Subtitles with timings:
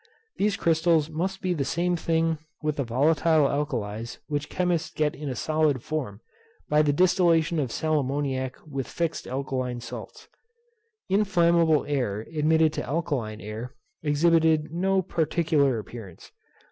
[0.37, 5.29] These crystals must be the same thing with the volatile alkalis which chemists get in
[5.29, 6.21] a solid form,
[6.67, 10.27] by the distillation of sal ammoniac with fixed alkaline salts.
[11.07, 16.31] Inflammable air admitted to alkaline air exhibited no particular appearance.